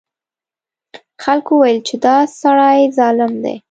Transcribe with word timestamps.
خلکو 1.23 1.51
وویل 1.55 1.79
چې 1.87 1.95
دا 2.05 2.17
سړی 2.41 2.81
ظالم 2.97 3.31
دی. 3.43 3.55